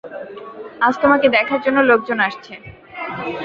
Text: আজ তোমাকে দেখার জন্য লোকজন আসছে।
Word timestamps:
আজ 0.81 0.93
তোমাকে 1.01 1.27
দেখার 1.29 1.59
জন্য 1.65 1.79
লোকজন 1.81 2.17
আসছে। 2.19 2.53